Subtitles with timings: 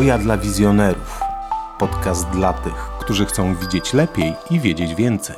[0.00, 1.20] Oja dla wizjonerów.
[1.78, 5.36] Podcast dla tych, którzy chcą widzieć lepiej i wiedzieć więcej.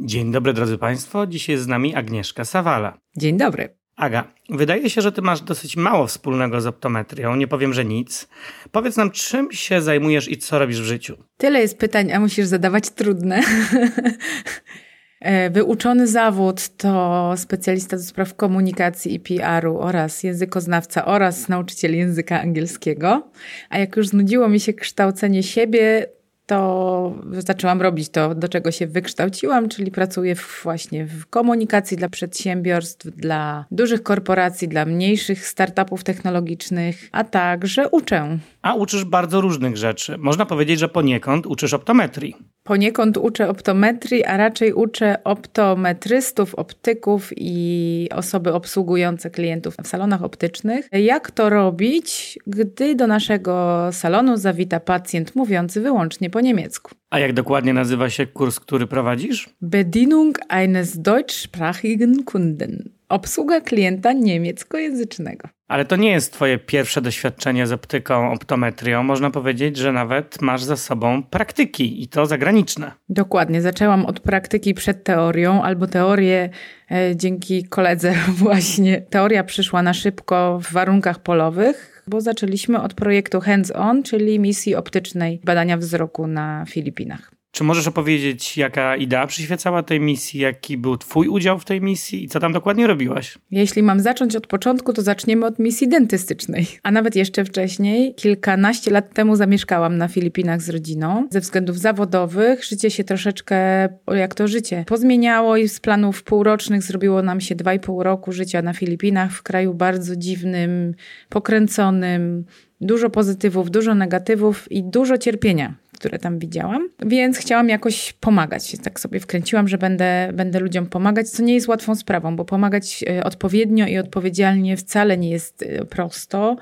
[0.00, 2.98] Dzień dobry drodzy Państwo, dzisiaj jest z nami Agnieszka Sawala.
[3.16, 3.76] Dzień dobry.
[3.96, 8.28] Aga, wydaje się, że ty masz dosyć mało wspólnego z optometrią, nie powiem, że nic.
[8.72, 11.16] Powiedz nam, czym się zajmujesz i co robisz w życiu?
[11.36, 13.42] Tyle jest pytań, a musisz zadawać trudne.
[15.20, 22.40] E, wyuczony zawód to specjalista do spraw komunikacji i PR-u oraz językoznawca oraz nauczyciel języka
[22.40, 23.30] angielskiego.
[23.70, 26.06] A jak już znudziło mi się kształcenie siebie,
[26.48, 33.06] to zaczęłam robić to, do czego się wykształciłam, czyli pracuję właśnie w komunikacji dla przedsiębiorstw,
[33.06, 38.38] dla dużych korporacji, dla mniejszych startupów technologicznych, a także uczę.
[38.62, 40.18] A uczysz bardzo różnych rzeczy.
[40.18, 42.36] Można powiedzieć, że poniekąd uczysz optometrii.
[42.68, 50.88] Poniekąd uczę optometrii, a raczej uczę optometrystów, optyków i osoby obsługujące klientów w salonach optycznych.
[50.92, 56.90] Jak to robić, gdy do naszego salonu zawita pacjent mówiący wyłącznie po niemiecku?
[57.10, 59.50] A jak dokładnie nazywa się kurs, który prowadzisz?
[59.60, 62.90] Bedienung eines deutschsprachigen Kunden.
[63.08, 65.48] Obsługa klienta niemieckojęzycznego.
[65.68, 69.02] Ale to nie jest twoje pierwsze doświadczenie z optyką, optometrią.
[69.02, 72.92] Można powiedzieć, że nawet masz za sobą praktyki i to zagraniczne.
[73.08, 73.62] Dokładnie.
[73.62, 76.50] Zaczęłam od praktyki przed teorią, albo teorię
[76.90, 79.00] e, dzięki koledze właśnie.
[79.10, 85.40] Teoria przyszła na szybko w warunkach polowych, bo zaczęliśmy od projektu Hands-On, czyli misji optycznej
[85.44, 87.37] badania wzroku na Filipinach.
[87.58, 92.24] Czy możesz opowiedzieć, jaka idea przyświecała tej misji, jaki był Twój udział w tej misji
[92.24, 93.38] i co tam dokładnie robiłaś?
[93.50, 96.66] Jeśli mam zacząć od początku, to zaczniemy od misji dentystycznej.
[96.82, 101.28] A nawet jeszcze wcześniej, kilkanaście lat temu zamieszkałam na Filipinach z rodziną.
[101.30, 107.22] Ze względów zawodowych życie się troszeczkę, jak to życie, pozmieniało i z planów półrocznych zrobiło
[107.22, 110.94] nam się dwa i pół roku życia na Filipinach, w kraju bardzo dziwnym,
[111.28, 112.44] pokręconym,
[112.80, 118.76] dużo pozytywów, dużo negatywów i dużo cierpienia które tam widziałam, więc chciałam jakoś pomagać.
[118.82, 123.04] Tak sobie wkręciłam, że będę, będę ludziom pomagać, co nie jest łatwą sprawą, bo pomagać
[123.08, 126.56] e, odpowiednio i odpowiedzialnie wcale nie jest e, prosto.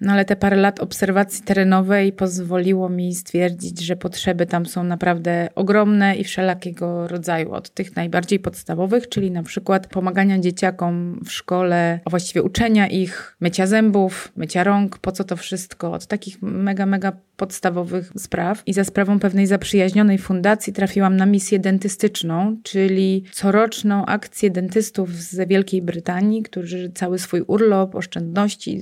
[0.00, 5.48] No ale te parę lat obserwacji terenowej pozwoliło mi stwierdzić, że potrzeby tam są naprawdę
[5.54, 7.52] ogromne i wszelakiego rodzaju.
[7.52, 13.36] Od tych najbardziej podstawowych, czyli na przykład pomagania dzieciakom w szkole, a właściwie uczenia ich
[13.40, 18.62] mycia zębów, mycia rąk, po co to wszystko, od takich mega, mega podstawowych spraw.
[18.66, 25.48] I za sprawą pewnej zaprzyjaźnionej fundacji trafiłam na misję dentystyczną, czyli coroczną akcję dentystów z
[25.48, 28.80] Wielkiej Brytanii, którzy cały swój urlop, oszczędności,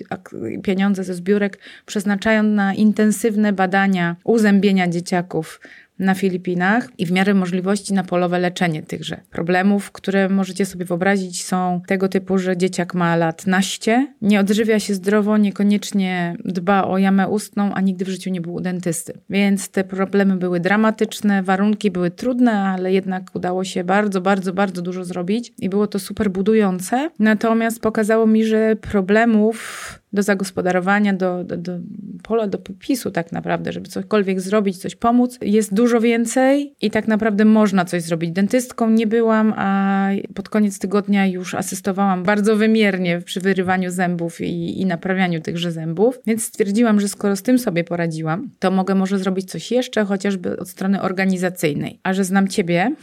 [0.63, 5.61] pieniądze ze zbiórek przeznaczają na intensywne badania uzębienia dzieciaków
[5.99, 11.45] na Filipinach i w miarę możliwości na polowe leczenie tychże problemów, które możecie sobie wyobrazić
[11.45, 16.99] są tego typu, że dzieciak ma lat naście, nie odżywia się zdrowo, niekoniecznie dba o
[16.99, 19.13] jamę ustną, a nigdy w życiu nie był u dentysty.
[19.31, 24.83] Więc te problemy były dramatyczne, warunki były trudne, ale jednak udało się bardzo, bardzo, bardzo
[24.83, 27.11] dużo zrobić i było to super budujące.
[27.19, 31.79] Natomiast pokazało mi, że problemów do zagospodarowania, do, do, do
[32.23, 35.39] pola do popisu tak naprawdę, żeby cokolwiek zrobić, coś pomóc.
[35.43, 38.31] Jest dużo więcej i tak naprawdę można coś zrobić.
[38.31, 44.81] Dentystką nie byłam, a pod koniec tygodnia już asystowałam bardzo wymiernie przy wyrywaniu zębów i,
[44.81, 49.19] i naprawianiu tychże zębów, więc stwierdziłam, że skoro z tym sobie poradziłam, to mogę może
[49.19, 52.01] zrobić coś jeszcze, chociażby od strony organizacyjnej.
[52.03, 52.95] A że znam ciebie,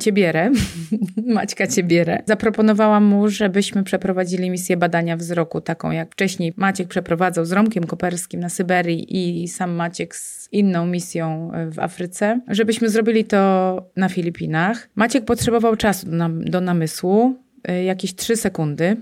[0.00, 0.50] ciebierę,
[1.34, 7.52] Maćka Ciebierę, zaproponowałam mu, żebyśmy przeprowadzili misję badania wzroku, taką jak wcześniej Maciek przeprowadzał z
[7.52, 13.82] Romkiem Koperskim na Syberii i sam Maciek z inną misją w Afryce, żebyśmy zrobili to
[13.96, 14.88] na Filipinach.
[14.94, 17.36] Maciek potrzebował czasu do, nam, do namysłu,
[17.70, 18.96] y, jakieś trzy sekundy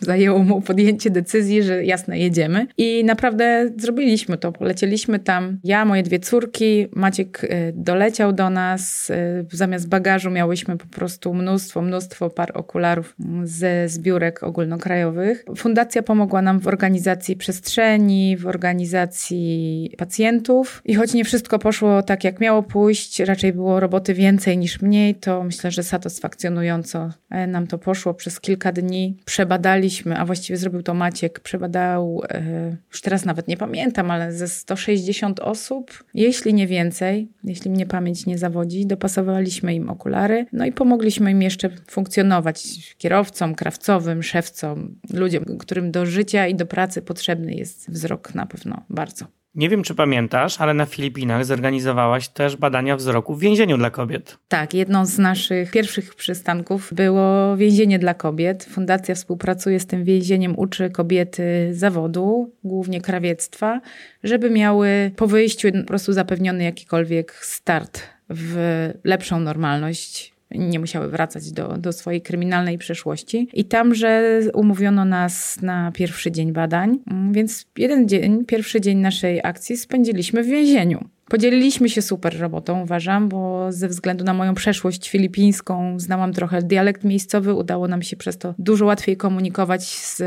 [0.00, 2.66] zajęło mu podjęcie decyzji, że jasne, jedziemy.
[2.76, 4.52] I naprawdę zrobiliśmy to.
[4.52, 5.58] Polecieliśmy tam.
[5.64, 9.10] Ja, moje dwie córki, Maciek y, doleciał do nas.
[9.10, 15.44] Y, zamiast bagażu miałyśmy po prostu mnóstwo, mnóstwo par okularów ze zbiórek ogólnokrajowych.
[15.56, 20.82] Fundacja pomogła nam w organizacji przestrzeni, w organizacji pacjentów.
[20.84, 25.14] I choć nie wszystko poszło tak, jak miało pójść, raczej było roboty więcej niż mniej,
[25.14, 29.16] to myślę, że satysfakcjonująco e, nam to poszło przez kilka dni.
[29.24, 34.48] Przebadali a właściwie zrobił to Maciek, przebadał, e, już teraz nawet nie pamiętam, ale ze
[34.48, 40.72] 160 osób, jeśli nie więcej, jeśli mnie pamięć nie zawodzi, dopasowaliśmy im okulary, no i
[40.72, 42.64] pomogliśmy im jeszcze funkcjonować
[42.98, 48.84] kierowcom, krawcowym, szewcom, ludziom, którym do życia i do pracy potrzebny jest wzrok na pewno
[48.90, 49.37] bardzo.
[49.54, 54.38] Nie wiem, czy pamiętasz, ale na Filipinach zorganizowałaś też badania wzroku w więzieniu dla kobiet.
[54.48, 58.64] Tak, jedną z naszych pierwszych przystanków było więzienie dla kobiet.
[58.64, 63.80] Fundacja współpracuje z tym więzieniem, uczy kobiety zawodu, głównie krawiectwa,
[64.24, 71.52] żeby miały po wyjściu po prostu zapewniony jakikolwiek start w lepszą normalność nie musiały wracać
[71.52, 73.48] do, do swojej kryminalnej przeszłości.
[73.52, 76.98] I tamże umówiono nas na pierwszy dzień badań,
[77.32, 81.08] więc jeden dzień, pierwszy dzień naszej akcji spędziliśmy w więzieniu.
[81.28, 87.04] Podzieliliśmy się super robotą, uważam, bo ze względu na moją przeszłość filipińską znałam trochę dialekt
[87.04, 90.22] miejscowy, udało nam się przez to dużo łatwiej komunikować z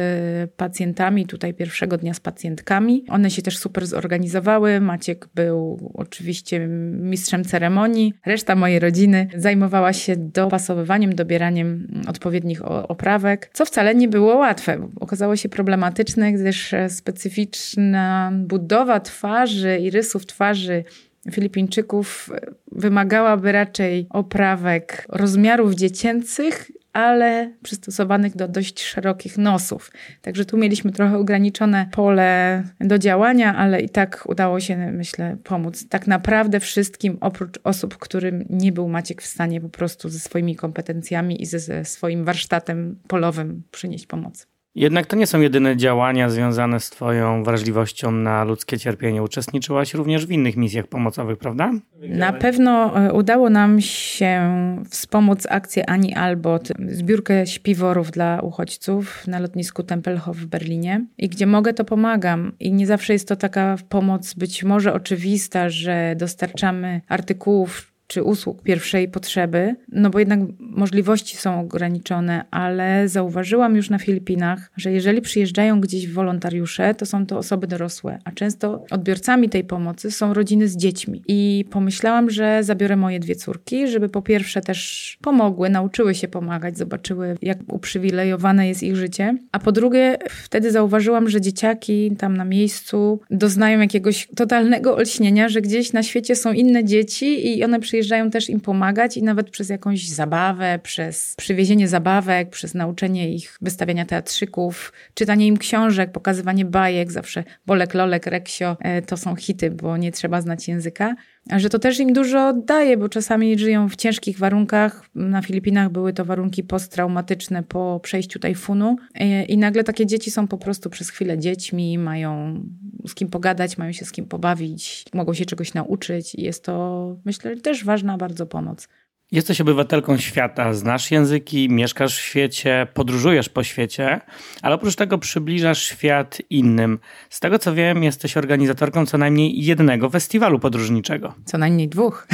[0.52, 3.06] pacjentami, tutaj pierwszego dnia z pacjentkami.
[3.10, 4.82] One się też super zorganizowały.
[4.82, 13.66] Maciek był oczywiście mistrzem ceremonii, reszta mojej rodziny zajmowała się dopasowywaniem, dobieraniem odpowiednich oprawek, co
[13.66, 14.90] wcale nie było łatwe.
[15.00, 20.84] Okazało się problematyczne, gdyż specyficzna budowa twarzy i rysów twarzy
[21.32, 22.30] Filipińczyków
[22.72, 29.92] wymagałaby raczej oprawek rozmiarów dziecięcych, ale przystosowanych do dość szerokich nosów.
[30.22, 35.88] Także tu mieliśmy trochę ograniczone pole do działania, ale i tak udało się, myślę, pomóc
[35.90, 40.56] tak naprawdę wszystkim, oprócz osób, którym nie był Maciek w stanie po prostu ze swoimi
[40.56, 44.51] kompetencjami i ze, ze swoim warsztatem polowym przynieść pomoc.
[44.76, 49.24] Jednak to nie są jedyne działania związane z Twoją wrażliwością na ludzkie cierpienie.
[49.24, 51.72] Uczestniczyłaś również w innych misjach pomocowych, prawda?
[52.10, 54.42] Na pewno e, udało nam się
[54.90, 61.06] wspomóc akcję Ani Albot, zbiórkę śpiworów dla uchodźców na lotnisku Tempelhof w Berlinie.
[61.18, 62.52] I gdzie mogę, to pomagam.
[62.60, 68.64] I nie zawsze jest to taka pomoc być może oczywista, że dostarczamy artykułów czy usług
[68.64, 75.22] pierwszej potrzeby, no bo jednak możliwości są ograniczone, ale zauważyłam już na Filipinach, że jeżeli
[75.22, 80.68] przyjeżdżają gdzieś wolontariusze, to są to osoby dorosłe, a często odbiorcami tej pomocy są rodziny
[80.68, 81.22] z dziećmi.
[81.28, 86.78] I pomyślałam, że zabiorę moje dwie córki, żeby po pierwsze też pomogły, nauczyły się pomagać,
[86.78, 92.46] zobaczyły, jak uprzywilejowane jest ich życie, a po drugie, wtedy zauważyłam, że dzieciaki tam na
[92.46, 98.01] miejscu doznają jakiegoś totalnego olśnienia, że gdzieś na świecie są inne dzieci i one przyjeżdżają
[98.02, 103.58] przyjeżdżają też im pomagać i nawet przez jakąś zabawę, przez przywiezienie zabawek, przez nauczenie ich
[103.62, 109.72] wystawiania teatrzyków, czytanie im książek, pokazywanie bajek, zawsze Bolek, Lolek, Reksio, e, to są hity,
[109.72, 111.16] bo nie trzeba znać języka.
[111.58, 115.06] Że to też im dużo daje, bo czasami żyją w ciężkich warunkach.
[115.16, 120.48] Na Filipinach były to warunki posttraumatyczne po przejściu tajfunu e, i nagle takie dzieci są
[120.48, 122.62] po prostu przez chwilę dziećmi, mają
[123.08, 127.16] z kim pogadać, mają się z kim pobawić, mogą się czegoś nauczyć i jest to,
[127.26, 128.88] myślę, też ważna bardzo pomoc.
[129.32, 134.22] Jesteś obywatelką świata, znasz języki, mieszkasz w świecie, podróżujesz po świecie,
[134.62, 137.00] ale oprócz tego przybliżasz świat innym.
[137.30, 141.34] Z tego co wiem, jesteś organizatorką co najmniej jednego festiwalu podróżniczego.
[141.46, 142.28] Co najmniej dwóch.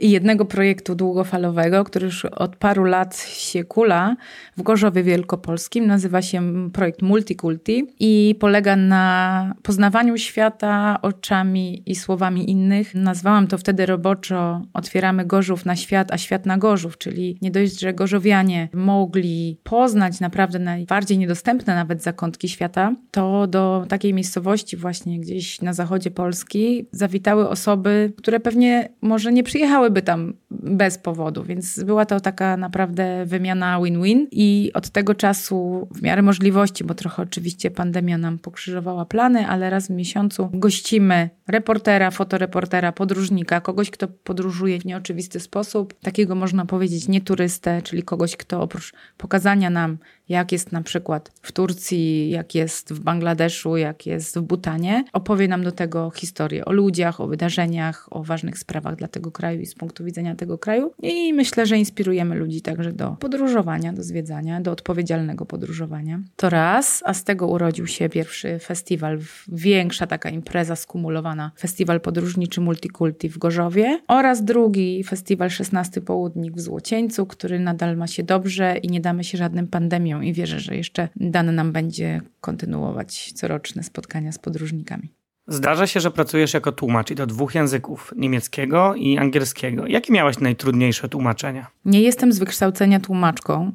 [0.00, 4.16] i jednego projektu długofalowego, który już od paru lat się kula
[4.56, 5.86] w Gorzowie Wielkopolskim.
[5.86, 12.94] Nazywa się projekt Multikulti i polega na poznawaniu świata oczami i słowami innych.
[12.94, 17.80] Nazwałam to wtedy roboczo Otwieramy Gorzów na świat, a świat na Gorzów, czyli nie dość,
[17.80, 25.20] że gorzowianie mogli poznać naprawdę najbardziej niedostępne nawet zakątki świata, to do takiej miejscowości właśnie
[25.20, 31.44] gdzieś na zachodzie Polski zawitały osoby, które pewnie może nie przyjechały przyjechałyby tam bez powodu,
[31.44, 34.26] więc była to taka naprawdę wymiana win-win.
[34.30, 39.70] I od tego czasu w miarę możliwości, bo trochę oczywiście pandemia nam pokrzyżowała plany, ale
[39.70, 46.66] raz w miesiącu gościmy reportera, fotoreportera, podróżnika, kogoś, kto podróżuje w nieoczywisty sposób, takiego można
[46.66, 49.98] powiedzieć nieturystę, czyli kogoś, kto oprócz pokazania nam
[50.30, 55.04] jak jest na przykład w Turcji, jak jest w Bangladeszu, jak jest w Butanie.
[55.12, 59.60] Opowie nam do tego historię o ludziach, o wydarzeniach, o ważnych sprawach dla tego kraju
[59.60, 60.92] i z punktu widzenia tego kraju.
[61.02, 66.20] I myślę, że inspirujemy ludzi także do podróżowania, do zwiedzania, do odpowiedzialnego podróżowania.
[66.36, 69.18] To raz, a z tego urodził się pierwszy festiwal,
[69.48, 76.60] większa taka impreza skumulowana, festiwal podróżniczy Multikulti w Gorzowie oraz drugi festiwal 16 Południk w
[76.60, 80.76] Złocieńcu, który nadal ma się dobrze i nie damy się żadnym pandemiom i wierzę, że
[80.76, 85.12] jeszcze dane nam będzie kontynuować coroczne spotkania z podróżnikami.
[85.48, 89.86] Zdarza się, że pracujesz jako tłumacz i do dwóch języków, niemieckiego i angielskiego.
[89.86, 91.66] Jakie miałaś najtrudniejsze tłumaczenia?
[91.84, 93.72] Nie jestem z wykształcenia tłumaczką.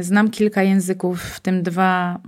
[0.00, 2.20] Znam kilka języków, w tym dwa.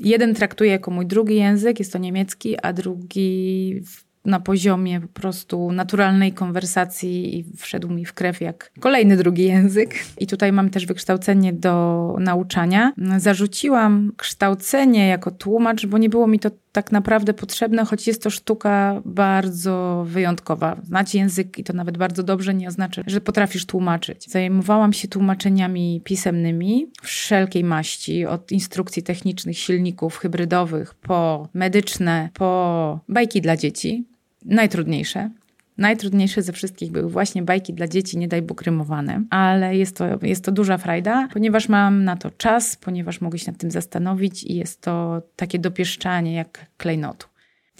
[0.00, 3.74] Jeden traktuję jako mój drugi język, jest to niemiecki, a drugi
[4.24, 9.94] na poziomie po prostu naturalnej konwersacji i wszedł mi w krew jak kolejny drugi język.
[10.18, 12.92] I tutaj mam też wykształcenie do nauczania.
[13.18, 18.30] Zarzuciłam kształcenie jako tłumacz, bo nie było mi to tak naprawdę potrzebne, choć jest to
[18.30, 20.76] sztuka bardzo wyjątkowa.
[20.82, 24.30] Znać język i to nawet bardzo dobrze nie oznacza, że potrafisz tłumaczyć.
[24.30, 33.40] Zajmowałam się tłumaczeniami pisemnymi wszelkiej maści, od instrukcji technicznych silników hybrydowych po medyczne, po bajki
[33.40, 34.11] dla dzieci.
[34.44, 35.30] Najtrudniejsze,
[35.78, 40.04] Najtrudniejsze ze wszystkich były właśnie bajki dla dzieci, nie daj Bóg rymowane, ale jest to,
[40.22, 44.44] jest to duża frajda, ponieważ mam na to czas, ponieważ mogę się nad tym zastanowić
[44.44, 47.31] i jest to takie dopieszczanie jak klejnotu.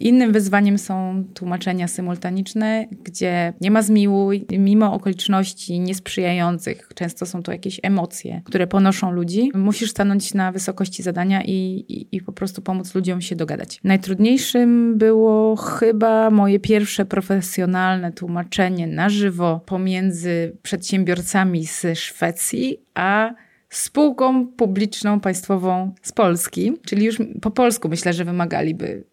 [0.02, 7.52] Innym wyzwaniem są tłumaczenia symultaniczne, gdzie nie ma zmiłuj, mimo okoliczności niesprzyjających, często są to
[7.52, 9.50] jakieś emocje, które ponoszą ludzi.
[9.54, 13.80] Musisz stanąć na wysokości zadania i, i, i po prostu pomóc ludziom się dogadać.
[13.84, 23.34] Najtrudniejszym było chyba moje pierwsze profesjonalne tłumaczenie na żywo pomiędzy przedsiębiorcami z Szwecji a
[23.72, 29.04] spółką publiczną, państwową z Polski, czyli już po polsku myślę, że wymagaliby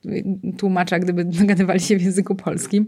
[0.57, 2.87] tłumacza, gdyby dogadywali się w języku polskim.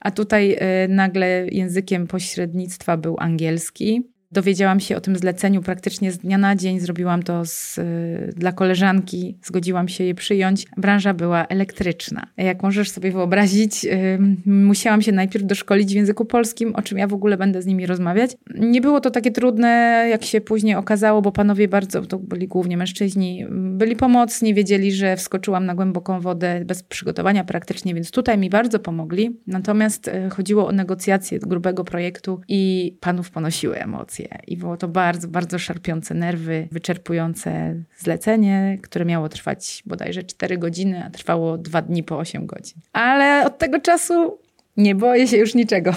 [0.00, 4.09] A tutaj y, nagle językiem pośrednictwa był angielski.
[4.32, 6.80] Dowiedziałam się o tym zleceniu praktycznie z dnia na dzień.
[6.80, 10.66] Zrobiłam to z, y, dla koleżanki, zgodziłam się je przyjąć.
[10.76, 12.26] Branża była elektryczna.
[12.36, 17.06] Jak możesz sobie wyobrazić, y, musiałam się najpierw doszkolić w języku polskim, o czym ja
[17.06, 18.30] w ogóle będę z nimi rozmawiać.
[18.54, 19.68] Nie było to takie trudne,
[20.10, 25.16] jak się później okazało, bo panowie bardzo, to byli głównie mężczyźni, byli pomocni, wiedzieli, że
[25.16, 29.36] wskoczyłam na głęboką wodę bez przygotowania praktycznie, więc tutaj mi bardzo pomogli.
[29.46, 35.28] Natomiast y, chodziło o negocjacje grubego projektu i panów ponosiły emocje I było to bardzo,
[35.28, 42.02] bardzo szarpiące nerwy, wyczerpujące zlecenie, które miało trwać bodajże 4 godziny, a trwało 2 dni
[42.02, 42.80] po 8 godzin.
[42.92, 44.38] Ale od tego czasu
[44.76, 45.94] nie boję się już niczego.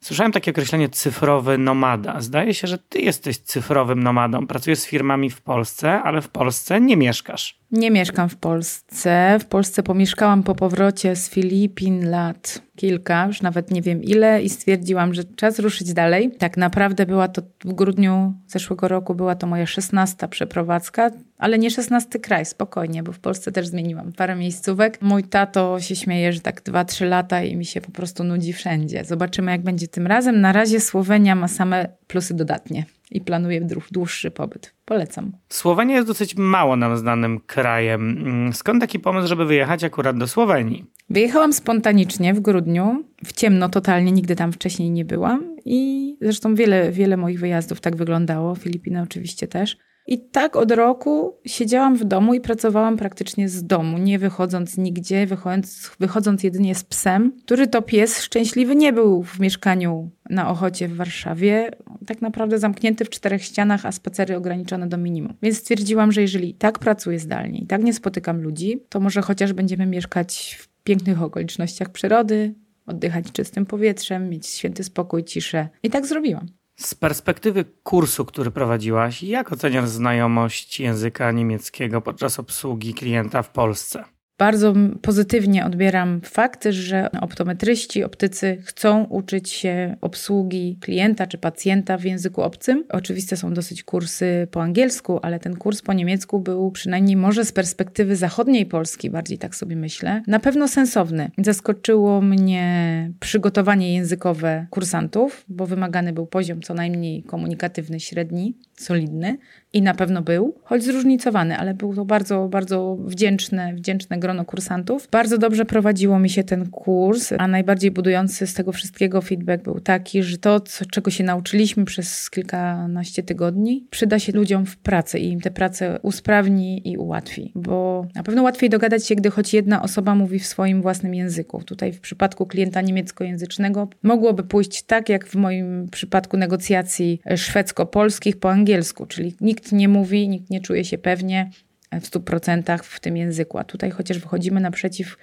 [0.00, 2.20] Słyszałem takie określenie cyfrowy nomada.
[2.20, 4.46] Zdaje się, że ty jesteś cyfrowym nomadą.
[4.46, 7.60] Pracujesz z firmami w Polsce, ale w Polsce nie mieszkasz.
[7.72, 9.38] Nie mieszkam w Polsce.
[9.40, 14.48] W Polsce pomieszkałam po powrocie z Filipin lat kilka, już nawet nie wiem ile, i
[14.48, 16.30] stwierdziłam, że czas ruszyć dalej.
[16.38, 21.70] Tak naprawdę była to w grudniu zeszłego roku, była to moja szesnasta przeprowadzka, ale nie
[21.70, 25.02] szesnasty kraj, spokojnie, bo w Polsce też zmieniłam parę miejscówek.
[25.02, 28.52] Mój tato się śmieje, że tak dwa, trzy lata i mi się po prostu nudzi
[28.52, 29.04] wszędzie.
[29.04, 30.40] Zobaczymy, jak będzie tym razem.
[30.40, 34.74] Na razie Słowenia ma same plusy dodatnie i planuję dłuższy pobyt.
[34.84, 35.32] Polecam.
[35.48, 38.18] Słowenia jest dosyć mało nam znanym krajem.
[38.18, 40.84] Mm, skąd taki pomysł, żeby wyjechać akurat do Słowenii?
[41.10, 46.92] Wyjechałam spontanicznie w grudniu, w ciemno totalnie, nigdy tam wcześniej nie byłam i zresztą wiele,
[46.92, 49.76] wiele moich wyjazdów tak wyglądało, Filipiny oczywiście też.
[50.10, 55.26] I tak od roku siedziałam w domu i pracowałam praktycznie z domu, nie wychodząc nigdzie,
[55.26, 60.88] wychodząc, wychodząc jedynie z psem, który to pies szczęśliwy nie był w mieszkaniu na Ochocie
[60.88, 61.70] w Warszawie,
[62.06, 65.34] tak naprawdę zamknięty w czterech ścianach, a spacery ograniczone do minimum.
[65.42, 69.52] Więc stwierdziłam, że jeżeli tak pracuję zdalnie i tak nie spotykam ludzi, to może chociaż
[69.52, 72.54] będziemy mieszkać w pięknych okolicznościach przyrody,
[72.86, 75.68] oddychać czystym powietrzem, mieć święty spokój, ciszę.
[75.82, 76.46] I tak zrobiłam.
[76.78, 84.04] Z perspektywy kursu, który prowadziłaś, jak oceniasz znajomość języka niemieckiego podczas obsługi klienta w Polsce?
[84.38, 92.04] Bardzo pozytywnie odbieram fakt, że optometryści, optycy chcą uczyć się obsługi klienta czy pacjenta w
[92.04, 92.84] języku obcym.
[92.88, 97.52] Oczywiste są dosyć kursy po angielsku, ale ten kurs po niemiecku był przynajmniej może z
[97.52, 101.30] perspektywy zachodniej Polski, bardziej tak sobie myślę, na pewno sensowny.
[101.38, 109.38] Zaskoczyło mnie przygotowanie językowe kursantów, bo wymagany był poziom co najmniej komunikatywny, średni, solidny
[109.72, 115.08] i na pewno był, choć zróżnicowany, ale był to bardzo, bardzo wdzięczne, wdzięczne grono kursantów.
[115.10, 119.80] Bardzo dobrze prowadziło mi się ten kurs, a najbardziej budujący z tego wszystkiego feedback był
[119.80, 125.18] taki, że to, co, czego się nauczyliśmy przez kilkanaście tygodni, przyda się ludziom w pracy
[125.18, 129.54] i im tę pracę usprawni i ułatwi, bo na pewno łatwiej dogadać się, gdy choć
[129.54, 131.62] jedna osoba mówi w swoim własnym języku.
[131.62, 138.50] Tutaj w przypadku klienta niemieckojęzycznego mogłoby pójść tak, jak w moim przypadku negocjacji szwedzko-polskich po
[138.50, 141.50] angielsku, czyli nikt nie mówi, nikt nie czuje się pewnie
[141.92, 143.58] w 100% w tym języku.
[143.58, 145.16] A tutaj chociaż wychodzimy naprzeciw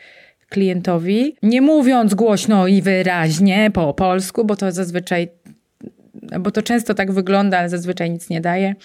[0.50, 5.28] klientowi, nie mówiąc głośno i wyraźnie po polsku, bo to zazwyczaj,
[6.40, 8.76] bo to często tak wygląda, ale zazwyczaj nic nie daje.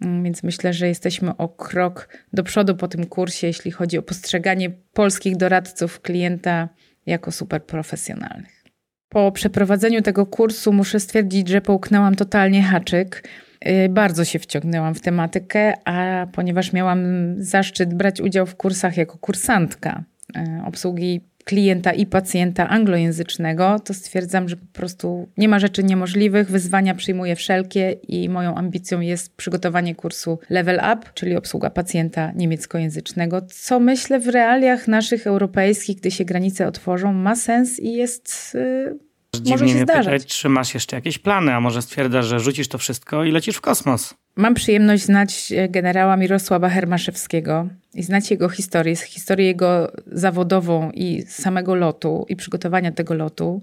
[0.00, 4.02] Mm, więc myślę, że jesteśmy o krok do przodu po tym kursie, jeśli chodzi o
[4.02, 6.68] postrzeganie polskich doradców klienta
[7.06, 8.62] jako super profesjonalnych.
[9.08, 13.28] Po przeprowadzeniu tego kursu muszę stwierdzić, że połknęłam totalnie haczyk.
[13.66, 17.02] Y, bardzo się wciągnęłam w tematykę, a ponieważ miałam
[17.38, 20.04] zaszczyt brać udział w kursach jako kursantka
[20.36, 26.50] y, obsługi klienta i pacjenta anglojęzycznego, to stwierdzam, że po prostu nie ma rzeczy niemożliwych,
[26.50, 33.42] wyzwania przyjmuję wszelkie i moją ambicją jest przygotowanie kursu Level Up, czyli obsługa pacjenta niemieckojęzycznego,
[33.42, 38.54] co myślę w realiach naszych europejskich, gdy się granice otworzą, ma sens i jest...
[38.54, 40.04] Yy, Dziwnie może się mnie zdarzać.
[40.04, 43.56] pytać, czy masz jeszcze jakieś plany, a może stwierdzasz, że rzucisz to wszystko i lecisz
[43.56, 44.14] w kosmos.
[44.36, 51.22] Mam przyjemność znać e, generała Mirosława Hermaszewskiego i znać jego historię, historię jego zawodową i
[51.28, 53.62] samego lotu i przygotowania tego lotu.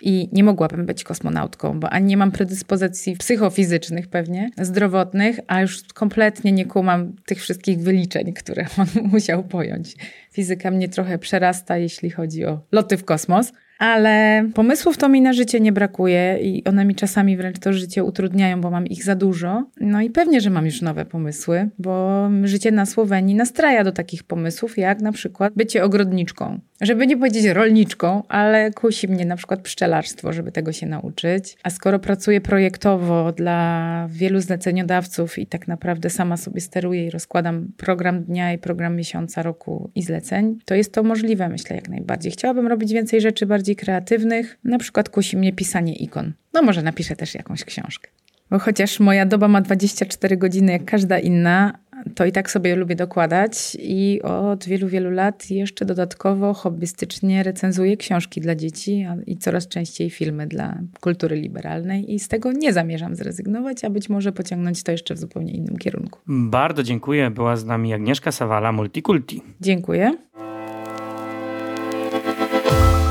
[0.00, 5.82] I nie mogłabym być kosmonautką, bo ani nie mam predyspozycji psychofizycznych pewnie, zdrowotnych, a już
[5.94, 9.94] kompletnie nie kumam tych wszystkich wyliczeń, które on musiał pojąć.
[10.32, 13.52] Fizyka mnie trochę przerasta, jeśli chodzi o loty w kosmos.
[13.78, 18.04] Ale pomysłów to mi na życie nie brakuje i one mi czasami wręcz to życie
[18.04, 19.64] utrudniają, bo mam ich za dużo.
[19.80, 24.24] No i pewnie, że mam już nowe pomysły, bo życie na Słowenii nastraja do takich
[24.24, 26.60] pomysłów, jak na przykład bycie ogrodniczką.
[26.80, 31.56] Żeby nie powiedzieć rolniczką, ale kusi mnie na przykład pszczelarstwo, żeby tego się nauczyć.
[31.62, 37.68] A skoro pracuję projektowo dla wielu zleceniodawców i tak naprawdę sama sobie steruję i rozkładam
[37.76, 42.32] program dnia i program miesiąca, roku i zleceń, to jest to możliwe, myślę, jak najbardziej.
[42.32, 46.32] Chciałabym robić więcej rzeczy bardziej kreatywnych, na przykład kusi mnie pisanie ikon.
[46.54, 48.10] No może napiszę też jakąś książkę.
[48.50, 51.78] Bo chociaż moja doba ma 24 godziny jak każda inna,
[52.14, 57.96] to i tak sobie lubię dokładać i od wielu, wielu lat jeszcze dodatkowo hobbystycznie recenzuję
[57.96, 63.14] książki dla dzieci i coraz częściej filmy dla kultury liberalnej i z tego nie zamierzam
[63.14, 66.18] zrezygnować, a być może pociągnąć to jeszcze w zupełnie innym kierunku.
[66.26, 67.30] Bardzo dziękuję.
[67.30, 69.42] Była z nami Agnieszka Sawala, Multikulti.
[69.60, 70.12] Dziękuję.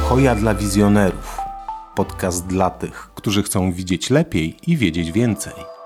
[0.07, 1.37] Hoja dla wizjonerów.
[1.95, 5.76] Podcast dla tych, którzy chcą widzieć lepiej i wiedzieć więcej.